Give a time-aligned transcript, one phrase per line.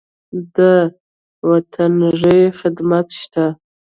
[0.55, 0.57] د
[1.49, 3.45] وترنرۍ خدمات شته؟